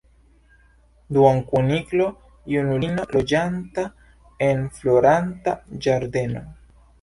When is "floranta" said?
4.79-5.55